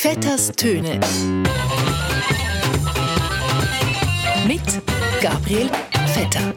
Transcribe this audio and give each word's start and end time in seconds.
Vetters 0.00 0.52
Töne. 0.52 1.00
Mit 4.46 4.62
Gabriel 5.20 5.68
Vetter. 6.06 6.54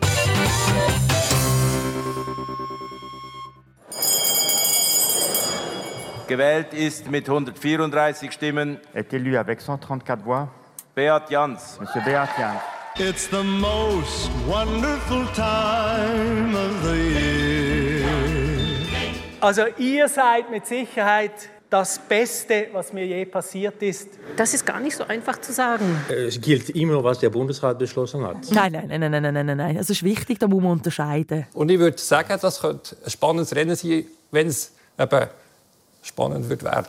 Gewählt 6.28 6.72
ist 6.76 7.10
mit 7.10 7.28
134 7.28 8.32
Stimmen 8.32 8.78
est 8.94 9.12
élu 9.12 9.36
avec 9.36 9.60
134 9.60 10.24
voix 10.24 10.48
Beat 10.94 11.32
Jans. 11.32 11.80
Monsieur 11.80 12.02
Beat 12.04 12.30
Jans. 12.38 12.62
It's 13.00 13.28
the 13.28 13.44
most 13.44 14.30
wonderful 14.48 15.26
time 15.34 16.54
of 16.54 16.84
the 16.84 16.96
year. 16.96 18.06
Also 19.42 19.64
ihr 19.80 20.08
seid 20.08 20.52
mit 20.52 20.68
Sicherheit 20.68 21.50
das 21.72 21.98
Beste, 22.00 22.68
was 22.74 22.92
mir 22.92 23.08
je 23.08 23.24
passiert 23.26 23.82
ist. 23.82 24.10
Das 24.36 24.54
ist 24.54 24.66
gar 24.66 24.82
nicht 24.82 24.98
so 24.98 25.06
einfach 25.06 25.40
zu 25.40 25.54
sagen. 25.54 25.86
Es 26.10 26.42
gilt 26.42 26.70
immer, 26.72 27.02
was 27.02 27.20
der 27.20 27.30
Bundesrat 27.30 27.80
beschlossen 27.80 28.26
hat. 28.26 28.52
Nein, 28.52 28.74
nein, 28.74 28.90
nein, 28.90 29.10
nein, 29.10 29.34
nein, 29.34 29.46
nein, 29.46 29.58
nein. 29.58 29.78
Es 29.78 29.90
ist 29.90 30.04
wichtig, 30.04 30.38
da 30.38 30.50
muss 30.50 30.62
man 30.62 30.74
unterscheiden. 30.74 31.48
Und 31.54 31.72
ich 31.72 31.80
würde 31.80 31.98
sagen, 31.98 32.38
das 32.42 32.60
könnte 32.60 32.98
ein 33.06 33.10
spannendes 33.10 33.56
Rennen 33.56 33.78
sein, 33.78 34.04
wenn 34.32 34.48
es 34.48 34.74
eben 35.00 35.28
spannend 36.02 36.50
wird 36.50 36.64
werden. 36.64 36.88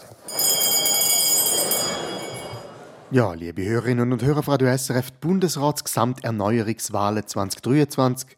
Ja, 3.12 3.34
liebe 3.34 3.64
Hörerinnen 3.64 4.12
und 4.12 4.24
Hörer 4.24 4.48
Radio 4.48 4.76
SRF, 4.76 5.12
die 5.12 5.16
Bundesratsgesamterneuerungswahlen 5.20 7.24
2023. 7.24 8.36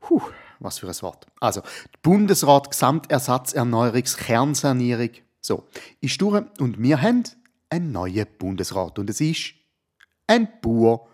Puh, 0.00 0.22
was 0.58 0.80
für 0.80 0.88
ein 0.88 1.02
Wort. 1.02 1.28
Also, 1.38 1.60
die 1.60 1.98
Bundesrat 2.02 2.70
Gesamtersatzerneuerungskernsanierung. 2.70 5.10
So, 5.46 5.64
ist 6.00 6.18
durch 6.22 6.42
und 6.58 6.82
wir 6.82 7.02
haben 7.02 7.22
einen 7.68 7.92
neuen 7.92 8.26
Bundesrat. 8.38 8.98
Und 8.98 9.10
es 9.10 9.20
ist 9.20 9.52
ein 10.26 10.48
Bauer 10.62 11.06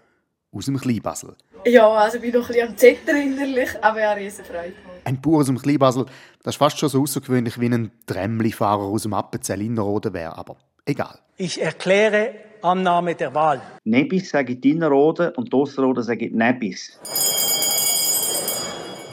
aus 0.52 0.66
dem 0.66 0.78
Kleinbasel. 0.78 1.34
Ja, 1.66 1.88
also 1.90 2.18
ich 2.18 2.22
bin 2.22 2.32
noch 2.34 2.42
ein 2.42 2.46
bisschen 2.46 2.68
am 2.68 2.76
Zittern 2.76 3.16
innerlich, 3.16 3.70
aber 3.82 4.00
ja, 4.00 4.12
riesen 4.12 4.44
Freude. 4.44 4.72
Ein 5.02 5.20
Bauer 5.20 5.40
aus 5.40 5.46
dem 5.46 5.58
Kleinbasel, 5.58 6.06
das 6.44 6.54
ist 6.54 6.58
fast 6.58 6.78
schon 6.78 6.88
so 6.88 7.02
außergewöhnlich 7.02 7.60
wie 7.60 7.66
ein 7.66 7.90
Tremli-Fahrer 8.06 8.84
aus 8.84 9.02
dem 9.02 9.14
Appenzell 9.14 9.62
Innerrhoden 9.62 10.14
wäre, 10.14 10.38
aber 10.38 10.58
egal. 10.86 11.18
Ich 11.36 11.60
erkläre 11.60 12.32
Annahme 12.62 13.16
der 13.16 13.34
Wahl. 13.34 13.60
Nebis 13.82 14.30
sage 14.30 14.52
ich 14.52 14.64
Innerrhoden 14.64 15.34
und 15.34 15.52
Ausserrhoden 15.52 16.04
sage 16.04 16.26
ich 16.26 16.32
Nebis. 16.32 17.00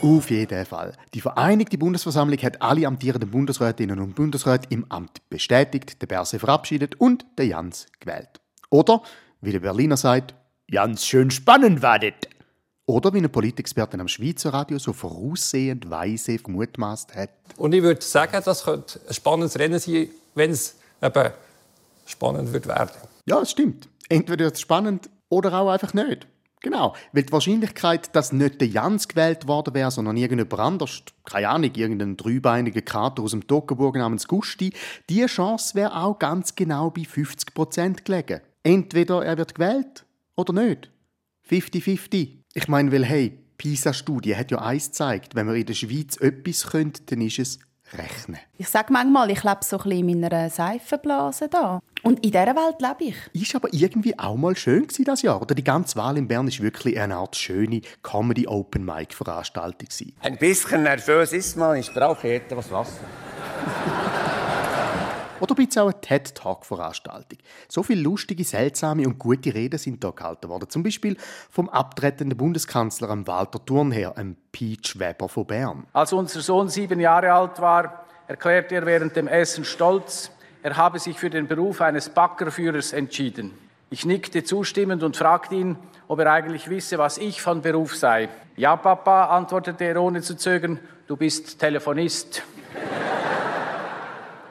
Auf 0.02 0.30
jeden 0.30 0.66
Fall. 0.66 0.94
Die 1.14 1.22
Vereinigte 1.22 1.78
Bundesversammlung 1.78 2.38
hat 2.40 2.62
alle 2.62 2.86
amtierenden 2.86 3.32
Bundesrätinnen 3.32 4.00
und 4.00 4.16
Bundesräte 4.16 4.68
im 4.70 4.86
Amt 4.90 5.28
bestätigt, 5.30 6.02
den 6.02 6.08
Berse 6.08 6.40
verabschiedet 6.40 7.00
und 7.00 7.26
den 7.38 7.50
Jans 7.50 7.88
gewählt. 8.00 8.40
Oder, 8.70 9.02
wie 9.42 9.52
der 9.52 9.60
Berliner 9.60 9.98
sagt, 9.98 10.36
Jans 10.70 11.06
schön 11.06 11.32
spannend 11.32 11.82
wartet. 11.82 12.30
Oder 12.86 13.14
wie 13.14 13.18
eine 13.18 13.30
Politikexpertin 13.30 14.00
am 14.00 14.08
Schweizer 14.08 14.54
Radio 14.54 14.80
so 14.80 14.94
voraussehend 14.94 15.90
weise 15.90 16.38
gemutmaßt 16.38 17.16
hat. 17.16 17.30
Und 17.58 17.74
ich 17.74 17.82
würde 17.82 18.02
sagen, 18.02 18.42
das 18.46 18.64
könnte 18.64 19.02
ein 19.08 19.14
spannendes 19.14 19.60
Rennen 19.60 19.80
sein, 19.80 20.08
wenn 20.36 20.52
es 20.52 20.76
eben 21.02 21.32
spannend 22.06 22.54
wird 22.54 22.68
werden. 22.68 22.92
Ja, 23.26 23.42
es 23.42 23.52
stimmt. 23.52 23.90
Entweder 24.08 24.46
wird 24.46 24.56
es 24.56 24.62
spannend 24.62 25.10
oder 25.28 25.54
auch 25.54 25.70
einfach 25.70 25.94
nicht. 25.94 26.28
Genau, 26.62 26.96
weil 27.12 27.24
die 27.24 27.32
Wahrscheinlichkeit, 27.32 28.16
dass 28.16 28.32
nicht 28.32 28.60
der 28.60 28.68
Jans 28.68 29.08
gewählt 29.08 29.48
worden 29.48 29.76
wäre, 29.76 29.92
sondern 29.92 30.18
irgendjemand 30.18 30.60
anders, 30.60 31.04
keine 31.24 31.50
Ahnung, 31.50 31.72
irgendein 31.76 32.18
dreibeiniger 32.18 32.82
Kater 32.82 33.22
aus 33.22 33.32
dem 33.32 33.46
Toggenburg 33.46 33.96
namens 33.96 34.28
Gusti, 34.28 34.74
diese 35.08 35.28
Chance 35.28 35.76
wäre 35.76 35.96
auch 35.96 36.18
ganz 36.18 36.56
genau 36.56 36.90
bei 36.90 37.04
50 37.04 37.54
Prozent 37.54 38.06
gelegen. 38.06 38.42
Entweder 38.64 39.24
er 39.24 39.38
wird 39.38 39.54
gewählt 39.54 40.06
oder 40.36 40.52
nicht. 40.52 40.92
50-50. 41.48 42.40
Ich 42.54 42.68
meine, 42.68 42.92
weil 42.92 43.06
hey, 43.06 43.40
PISA-Studie 43.58 44.36
hat 44.36 44.52
ja 44.52 44.60
eins 44.60 44.88
gezeigt, 44.88 45.36
wenn 45.36 45.46
man 45.46 45.56
in 45.56 45.66
der 45.66 45.74
Schweiz 45.74 46.18
etwas 46.18 46.68
könnte, 46.68 47.04
dann 47.06 47.22
ist 47.22 47.40
es 47.40 47.60
rechnen. 47.94 48.40
Ich 48.58 48.70
sage 48.70 48.92
manchmal, 48.92 49.30
ich 49.32 49.44
lebe 49.44 49.60
so 49.62 49.78
ein 49.78 49.84
bisschen 49.84 50.10
in 50.10 50.20
meiner 50.22 50.50
Seifenblase 50.50 51.48
da. 51.48 51.80
Und 52.04 52.24
in 52.24 52.32
dieser 52.32 52.56
Welt 52.56 52.80
lebe 52.80 53.12
ich. 53.12 53.42
Ist 53.42 53.56
aber 53.56 53.70
irgendwie 53.72 54.18
auch 54.18 54.36
mal 54.36 54.56
schön 54.56 54.84
gewesen, 54.84 55.06
das 55.06 55.22
Jahr. 55.22 55.42
Oder 55.42 55.56
die 55.56 55.64
ganze 55.64 55.96
Wahl 55.96 56.18
in 56.18 56.28
Bern 56.28 56.48
ist 56.48 56.62
wirklich 56.62 57.00
eine 57.00 57.16
Art 57.16 57.36
schöne 57.36 57.82
Comedy-Open-Mic-Veranstaltung 58.04 59.90
Ein 60.22 60.38
bisschen 60.38 60.84
nervös 60.84 61.34
ist 61.34 61.58
man, 61.58 61.78
ich 61.78 61.94
brauche 61.94 62.28
etwas 62.34 62.72
Wasser. 62.72 63.02
Oder 65.40 65.54
ein 65.54 65.66
bisschen 65.66 65.82
auch 65.84 65.92
eine 65.92 66.02
TED-Talk-Veranstaltung. 66.02 67.38
So 67.68 67.84
viele 67.84 68.02
lustige, 68.02 68.44
seltsame 68.44 69.06
und 69.06 69.20
gute 69.20 69.54
Reden 69.54 69.78
sind 69.78 70.04
da 70.04 70.10
gehalten 70.10 70.50
worden. 70.50 70.70
Zum 70.70 70.84
Beispiel 70.84 71.16
vom 71.52 71.70
abtretenden 71.70 72.38
Bundeskanzler 72.38 73.10
Walter 73.28 73.64
Thurnherr, 73.64 74.18
einem 74.18 74.36
Peach 74.52 74.98
Weber 74.98 75.30
von 75.30 75.46
Bern. 75.46 75.86
Als 75.94 76.14
unser 76.14 76.42
Sohn 76.42 76.70
sieben 76.70 77.00
Jahre 77.00 77.34
alt 77.34 77.62
war, 77.62 78.06
erklärte 78.28 78.76
er 78.76 78.86
während 78.86 79.16
dem 79.16 79.28
Essen 79.28 79.64
stolz, 79.64 80.32
er 80.64 80.76
habe 80.76 81.00
sich 81.00 81.18
für 81.20 81.30
den 81.30 81.48
Beruf 81.48 81.82
eines 81.82 82.10
Backerführers 82.10 82.92
entschieden. 82.92 83.54
Ich 83.90 84.06
nickte 84.06 84.44
zustimmend 84.44 85.02
und 85.04 85.16
fragte 85.16 85.56
ihn, 85.56 85.78
ob 86.10 86.20
er 86.20 86.32
eigentlich 86.32 86.70
wisse, 86.70 86.98
was 86.98 87.18
ich 87.18 87.42
von 87.42 87.62
Beruf 87.62 87.96
sei. 87.96 88.28
Ja, 88.58 88.76
Papa, 88.76 89.28
antwortete 89.28 89.86
er 89.86 90.02
ohne 90.02 90.22
zu 90.22 90.36
zögern, 90.36 90.80
du 91.08 91.16
bist 91.16 91.60
Telefonist. 91.60 92.44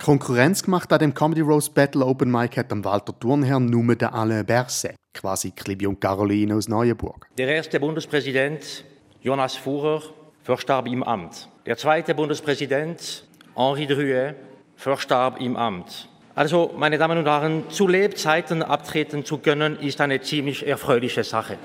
Konkurrenz 0.07 0.63
gemacht 0.63 0.93
an 0.93 1.01
dem 1.01 1.15
Comedy 1.15 1.41
Rose 1.41 1.69
Battle 1.69 2.07
Open 2.07 2.31
Mic 2.31 2.57
hat 2.57 2.71
am 2.71 2.85
Walter 2.85 3.13
Thurnherr 3.19 3.59
nur 3.59 3.97
der 3.97 4.15
Alain 4.15 4.47
Berset, 4.47 4.95
quasi 5.13 5.51
Klibi 5.51 5.85
und 5.85 6.01
Caroline 6.01 6.55
aus 6.55 6.69
Neuenburg. 6.69 7.27
Der 7.37 7.49
erste 7.49 7.81
Bundespräsident, 7.81 8.85
Jonas 9.21 9.57
Fuhrer, 9.57 10.01
verstarb 10.45 10.87
im 10.87 11.03
Amt. 11.03 11.49
Der 11.67 11.77
zweite 11.77 12.15
Bundespräsident, 12.15 13.25
Henri 13.57 13.89
Drouet, 13.89 14.37
verstarb 14.77 15.41
im 15.41 15.57
Amt. 15.57 16.09
Also, 16.37 16.73
meine 16.77 16.99
Damen 16.99 17.19
und 17.19 17.27
Herren, 17.27 17.69
zu 17.71 17.89
Lebzeiten 17.89 18.63
abtreten 18.63 19.25
zu 19.25 19.39
können, 19.39 19.77
ist 19.77 20.01
eine 20.01 20.21
ziemlich 20.21 20.65
erfreuliche 20.65 21.25
Sache. 21.25 21.59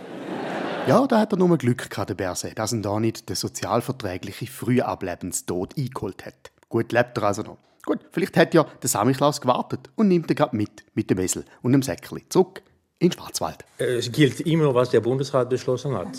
Ja, 0.87 1.05
da 1.05 1.19
hat 1.19 1.31
er 1.31 1.37
nur 1.37 1.55
Glück 1.59 1.91
gehabt, 1.91 2.09
der 2.09 2.15
Berse, 2.15 2.55
dass 2.55 2.73
er 2.73 2.81
da 2.81 2.99
nicht 2.99 3.29
den 3.29 3.35
sozialverträglichen 3.35 4.47
Frühablebensstod 4.47 5.77
eingeholt 5.77 6.25
hat. 6.25 6.51
Gut 6.69 6.91
lebt 6.91 7.19
er 7.19 7.23
also 7.25 7.43
noch. 7.43 7.57
Gut, 7.83 7.99
vielleicht 8.11 8.37
hat 8.37 8.53
ja 8.53 8.63
der 8.63 8.89
Samichlaus 8.89 9.41
gewartet 9.41 9.89
und 9.95 10.07
nimmt 10.07 10.29
ihn 10.29 10.35
gerade 10.35 10.55
mit, 10.55 10.83
mit 10.93 11.09
dem 11.09 11.17
Esel 11.17 11.45
und 11.63 11.71
dem 11.71 11.81
Säckchen 11.81 12.21
zurück 12.29 12.61
in 12.99 13.09
den 13.09 13.17
Schwarzwald. 13.17 13.65
Es 13.79 14.11
gilt 14.11 14.41
immer, 14.41 14.75
was 14.75 14.91
der 14.91 15.01
Bundesrat 15.01 15.49
beschlossen 15.49 15.95
hat. 15.95 16.09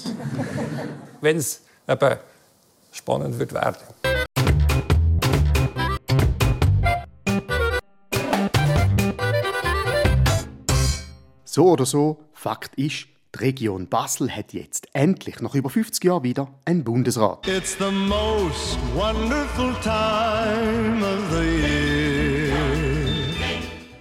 wenn 1.20 1.36
es 1.36 1.62
eben 1.88 2.16
spannend 2.90 3.38
wird 3.38 3.52
werden. 3.52 3.76
So 11.44 11.68
oder 11.68 11.86
so, 11.86 12.24
Fakt 12.32 12.74
ist, 12.74 13.06
die 13.34 13.38
Region 13.38 13.88
Basel 13.88 14.30
hat 14.30 14.52
jetzt 14.52 14.88
endlich 14.92 15.40
nach 15.40 15.54
über 15.54 15.70
50 15.70 16.04
Jahren 16.04 16.22
wieder 16.22 16.48
einen 16.64 16.84
Bundesrat. 16.84 17.46
It's 17.48 17.76
the 17.78 17.90
most 17.90 18.78
wonderful 18.94 19.74
time 19.82 21.02
of 21.02 21.20
the 21.30 21.44
year. 21.44 22.22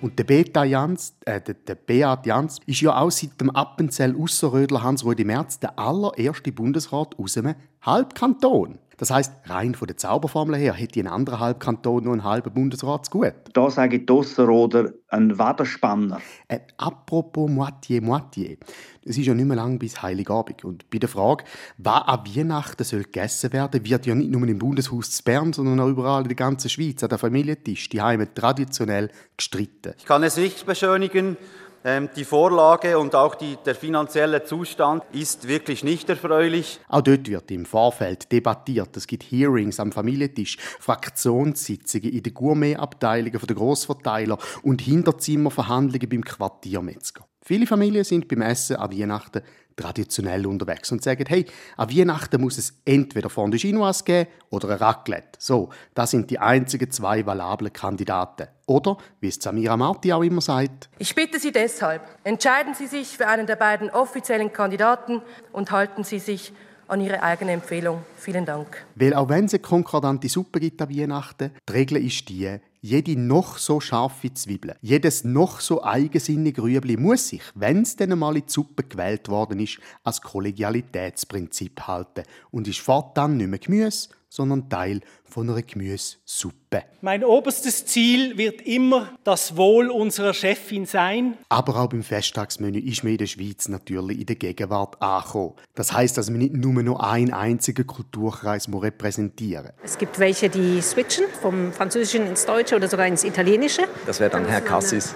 Und 0.02 0.18
der 0.18 0.24
Beta 0.24 0.64
Jans, 0.64 1.14
äh, 1.25 1.40
der, 1.40 1.53
der 1.53 1.75
Beat 1.75 2.25
Jans 2.25 2.58
ist 2.66 2.81
ja 2.81 2.97
auch 2.97 3.12
seit 3.12 3.40
dem 3.40 3.52
Appenzell 3.52 4.16
Ausserrödler 4.20 4.81
Hans-Rudi 4.81 5.24
Merz 5.24 5.59
der 5.59 5.78
allererste 5.78 6.52
Bundesrat 6.52 7.18
aus 7.20 7.38
einem 7.38 7.53
Halbkanton. 7.84 8.80
Das 9.01 9.09
heißt, 9.09 9.34
rein 9.46 9.73
von 9.73 9.87
der 9.87 9.97
Zauberformel 9.97 10.58
her 10.58 10.73
hätte 10.73 10.99
ein 10.99 11.08
anderer 11.08 11.40
Halbkanton 11.40 12.03
noch 12.03 12.11
einen 12.11 12.23
halben 12.23 12.53
Bundesrat 12.53 13.05
zu 13.08 13.11
gut. 13.14 13.34
Da 13.52 13.67
sage 13.72 13.97
ich 13.97 14.05
die 14.05 14.14
Ausserrhoder 14.14 14.93
ein 15.08 15.40
Waderspanner. 15.40 16.22
Äh, 16.47 16.59
apropos 16.78 17.49
Moitié, 17.49 17.99
Moitié. 17.99 18.59
Es 19.03 19.17
ist 19.17 19.26
ja 19.26 19.34
nicht 19.34 19.47
mehr 19.47 19.55
lang 19.55 19.79
bis 19.79 20.03
Heiligabend. 20.03 20.64
Und 20.64 20.87
bei 20.91 20.99
der 20.99 21.09
Frage, 21.09 21.46
was 21.79 22.03
an 22.03 22.20
Weihnachten 22.28 22.84
soll 22.84 23.02
gegessen 23.02 23.52
werden, 23.53 23.84
wird 23.84 24.05
ja 24.05 24.14
nicht 24.14 24.29
nur 24.29 24.47
im 24.47 24.59
Bundeshaus 24.59 25.09
zu 25.09 25.23
Bern, 25.23 25.52
sondern 25.52 25.79
auch 25.79 25.87
überall 25.87 26.22
in 26.22 26.28
der 26.28 26.35
ganzen 26.35 26.70
Schweiz 26.70 27.02
an 27.02 27.09
der 27.09 27.17
Familientisch 27.17 27.90
die 27.90 28.03
Heime 28.03 28.31
traditionell 28.31 29.09
gestritten. 29.35 29.96
Ich 29.97 30.05
kann 30.05 30.22
es 30.22 30.37
nicht 30.37 30.67
beschönigen. 30.67 31.37
Ähm, 31.83 32.09
die 32.16 32.25
Vorlage 32.25 32.99
und 32.99 33.16
auch 33.16 33.33
die, 33.33 33.57
der 33.66 33.73
finanzielle 33.73 34.43
Zustand 34.43 35.03
ist 35.13 35.47
wirklich 35.47 35.83
nicht 35.83 36.07
erfreulich. 36.09 36.79
Auch 36.87 37.01
dort 37.01 37.28
wird 37.28 37.49
im 37.49 37.66
Vorfeld 37.66 38.31
debattiert. 38.31 38.95
Es 38.95 39.07
gibt 39.07 39.23
Hearings 39.23 39.79
am 39.79 39.91
Familientisch, 39.91 40.57
Fraktionssitzungen 40.79 42.11
in 42.11 42.22
den 42.22 42.33
Gourmetabteilungen 42.35 43.39
der 43.47 43.55
Grossverteiler 43.55 44.37
und 44.61 44.81
Hinterzimmerverhandlungen 44.81 46.07
beim 46.07 46.23
Quartiermetzger. 46.23 47.25
Viele 47.43 47.66
Familien 47.66 48.03
sind 48.03 48.28
beim 48.28 48.43
Essen 48.43 48.75
an 48.75 48.91
Weihnachten 48.91 49.41
traditionell 49.81 50.45
unterwegs 50.45 50.91
und 50.91 51.03
sagen, 51.03 51.25
hey, 51.28 51.45
an 51.78 51.89
Weihnachten 51.89 52.39
muss 52.39 52.57
es 52.57 52.73
entweder 52.85 53.29
Fondue 53.29 53.59
Chinoise 53.59 54.03
geben 54.03 54.29
oder 54.49 54.69
ein 54.69 54.78
Raclette. 54.78 55.39
So, 55.39 55.69
das 55.93 56.11
sind 56.11 56.29
die 56.29 56.39
einzigen 56.39 56.91
zwei 56.91 57.25
valablen 57.25 57.73
Kandidaten. 57.73 58.47
Oder, 58.67 58.97
wie 59.19 59.28
es 59.28 59.35
Samira 59.35 59.75
Marti 59.75 60.13
auch 60.13 60.23
immer 60.23 60.41
sagt, 60.41 60.89
Ich 60.99 61.13
bitte 61.16 61.39
Sie 61.39 61.51
deshalb, 61.51 62.01
entscheiden 62.23 62.73
Sie 62.73 62.87
sich 62.87 63.17
für 63.17 63.28
einen 63.28 63.47
der 63.47 63.55
beiden 63.57 63.89
offiziellen 63.89 64.53
Kandidaten 64.53 65.22
und 65.51 65.72
halten 65.72 66.03
Sie 66.03 66.19
sich 66.19 66.53
an 66.87 66.99
Ihre 67.01 67.23
eigene 67.23 67.53
Empfehlung. 67.53 68.03
Vielen 68.17 68.45
Dank. 68.45 68.85
weil 68.95 69.13
auch 69.13 69.29
wenn 69.29 69.45
es 69.45 69.53
eine 69.53 69.61
konkordante 69.61 70.28
Suppe 70.28 70.59
gibt 70.59 70.81
an 70.81 70.89
Weihnachten, 70.89 71.51
die 71.67 71.73
Regel 71.73 72.05
ist 72.05 72.28
die, 72.28 72.59
jede 72.81 73.16
noch 73.16 73.59
so 73.59 73.79
scharfe 73.79 74.33
Zwiebel, 74.33 74.75
jedes 74.81 75.23
noch 75.23 75.61
so 75.61 75.83
eigensinnige 75.83 76.63
Rüebli 76.63 76.97
muss 76.97 77.29
sich, 77.29 77.43
wenn 77.53 77.83
es 77.83 77.95
dann 77.95 78.11
einmal 78.11 78.35
in 78.35 78.45
die 78.47 78.51
Suppe 78.51 78.83
gewählt 78.83 79.29
worden 79.29 79.59
ist, 79.59 79.78
als 80.03 80.22
Kollegialitätsprinzip 80.22 81.79
halten 81.87 82.23
und 82.49 82.67
ist 82.67 82.79
fortan 82.79 83.37
nicht 83.37 83.49
mehr 83.49 83.59
Gemüse, 83.59 84.09
sondern 84.31 84.69
Teil 84.69 85.01
von 85.25 85.49
einer 85.49 85.61
Gemüsesuppe. 85.61 86.83
Mein 87.01 87.23
oberstes 87.23 87.85
Ziel 87.85 88.37
wird 88.37 88.61
immer 88.61 89.09
das 89.23 89.57
Wohl 89.57 89.89
unserer 89.89 90.33
Chefin 90.33 90.85
sein. 90.85 91.37
Aber 91.49 91.78
auch 91.78 91.89
beim 91.89 92.03
Festtagsmenü 92.03 92.79
ist 92.79 93.03
man 93.03 93.13
in 93.13 93.17
der 93.17 93.28
Schweiz 93.28 93.67
natürlich 93.67 94.19
in 94.19 94.25
der 94.25 94.35
Gegenwart 94.37 95.01
angekommen. 95.01 95.55
Das 95.75 95.91
heißt, 95.91 96.17
dass 96.17 96.29
man 96.29 96.39
nicht 96.39 96.53
nur 96.53 96.81
noch 96.81 96.99
einen 96.99 97.33
einzigen 97.33 97.85
Kulturkreis 97.85 98.67
muss 98.67 98.83
repräsentieren 98.83 99.72
Es 99.83 99.97
gibt 99.97 100.17
welche, 100.19 100.49
die 100.49 100.81
switchen 100.81 101.25
vom 101.41 101.73
Französischen 101.73 102.28
ins 102.28 102.45
Deutsche 102.45 102.71
oder 102.73 102.88
sogar 102.88 103.08
ins 103.08 103.23
Italienische. 103.23 103.84
Das 104.06 104.20
wäre 104.20 104.29
dann 104.29 104.46
Herr 104.46 104.62
Cassis. 104.62 105.14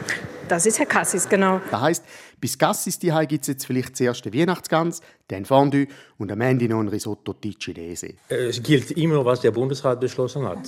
Das 0.47 0.65
ist 0.65 0.77
Herr 0.77 0.85
Cassis, 0.85 1.27
genau. 1.27 1.59
Das 1.71 1.81
heisst, 1.81 2.05
bis 2.39 2.57
Gassis 2.57 2.99
die 2.99 3.11
gibt 3.27 3.41
es 3.41 3.47
jetzt 3.47 3.65
vielleicht 3.65 3.97
zuerst 3.97 4.23
den 4.25 4.33
Weihnachtsgans, 4.33 5.01
dann 5.27 5.45
Fondue 5.45 5.87
und 6.17 6.31
am 6.31 6.41
Ende 6.41 6.67
noch 6.67 6.79
ein 6.79 6.87
Risotto 6.87 7.33
Ticinese. 7.33 8.13
Es 8.29 8.61
gilt 8.61 8.91
immer, 8.91 9.25
was 9.25 9.41
der 9.41 9.51
Bundesrat 9.51 9.99
beschlossen 9.99 10.45
hat. 10.47 10.59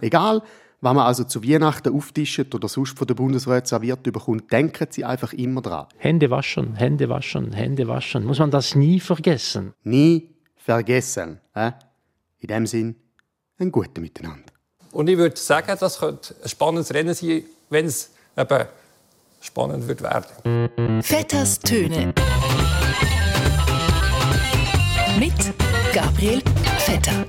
Egal, 0.00 0.42
was 0.80 0.94
man 0.94 1.06
also 1.06 1.24
zu 1.24 1.42
Weihnachten 1.42 1.94
auftischt 1.94 2.54
oder 2.54 2.68
sonst 2.68 2.96
von 2.96 3.06
der 3.06 3.14
Bundesrat 3.14 3.66
serviert 3.66 4.02
bekommt, 4.02 4.52
denken 4.52 4.86
Sie 4.90 5.04
einfach 5.04 5.32
immer 5.32 5.62
dran. 5.62 5.86
Hände 5.96 6.30
waschen, 6.30 6.74
Hände 6.74 7.08
waschen, 7.08 7.52
Hände 7.52 7.88
waschen. 7.88 8.24
Muss 8.24 8.38
man 8.38 8.50
das 8.50 8.74
nie 8.74 9.00
vergessen? 9.00 9.74
Nie 9.82 10.30
vergessen. 10.56 11.40
Äh? 11.54 11.72
In 12.38 12.48
dem 12.48 12.66
Sinn, 12.66 12.96
ein 13.58 13.72
gutes 13.72 14.00
Miteinander. 14.00 14.53
Und 14.94 15.08
ich 15.08 15.18
würde 15.18 15.36
sagen, 15.36 15.76
das 15.78 15.98
könnte 15.98 16.36
ein 16.40 16.48
spannendes 16.48 16.94
Rennen 16.94 17.14
sein, 17.14 17.42
wenn 17.68 17.86
es 17.86 18.10
eben 18.38 18.64
spannend 19.40 19.88
wird 19.88 20.02
werden. 20.02 21.02
Vetters 21.02 21.58
Töne. 21.58 22.14
Mit 25.18 25.34
Gabriel 25.92 26.40
Vetter. 26.78 27.26